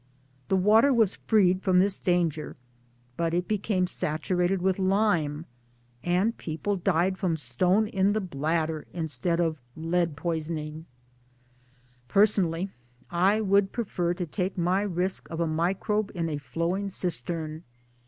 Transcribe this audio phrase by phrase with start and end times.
[0.47, 2.55] The water was freed from this danger,
[3.17, 5.45] but it became saturated with lime;
[6.03, 10.87] and the people died from stone in the bladder instead of lead poisoning
[12.09, 12.73] I Person RURAU CONDITIONS
[13.11, 16.89] 297 ally I would prefer to take my risk of a microbe in a flowing
[16.89, 17.63] cistern.